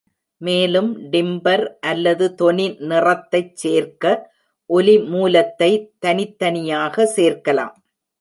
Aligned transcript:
மேலும் 0.41 0.87
டிம்பர் 1.09 1.63
அல்லது 1.81 2.25
தொனி 2.35 2.65
நிறத்தைச் 2.91 3.51
சேர்க்க 3.63 4.13
ஒலி 4.69 4.95
மூலத்தை 5.11 5.69
தனித்தனியாக 5.99 7.05
சேர்க்கலாம். 7.15 7.75